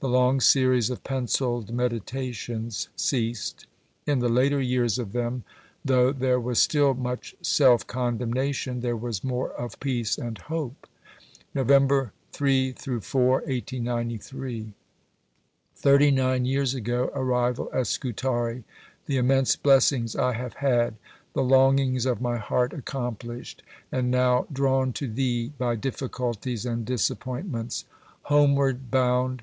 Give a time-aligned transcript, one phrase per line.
[0.00, 3.66] The long series of pencilled meditations ceased.
[4.06, 5.42] In the later years of them
[5.82, 10.86] though there was still much self condemnation, there was more of peace and hope.
[11.54, 14.74] "November 3 4, 1893.
[15.76, 18.64] Thirty nine years ago arrival at Scutari.
[19.06, 20.96] The immense blessings I have had
[21.32, 27.86] the longings of my heart accomplished and now drawn to Thee by difficulties and disappointments."
[28.24, 29.42] "Homeward bound."